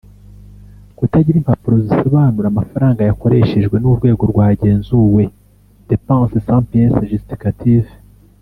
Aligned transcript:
Kutagira 0.97 1.37
impapuro 1.39 1.75
zisobanura 1.83 2.47
amafaranga 2.49 3.01
yakoreshejwe 3.09 3.75
n‘ 3.79 3.85
urwego 3.91 4.23
rwagenzuwe 4.31 5.23
(Dépenses 5.89 6.39
sans 6.47 6.63
pièces 6.71 7.07
justificatives); 7.13 7.89